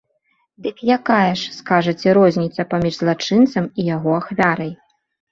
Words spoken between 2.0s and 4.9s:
розніца паміж злачынцам і яго ахвярай?